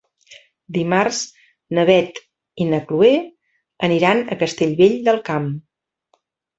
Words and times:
Dimarts 0.77 1.19
na 1.79 1.83
Beth 1.91 2.19
i 2.65 2.69
na 2.73 2.81
Chloé 2.89 3.13
aniran 3.91 4.27
a 4.37 4.43
Castellvell 4.45 5.01
del 5.11 5.25
Camp. 5.33 5.51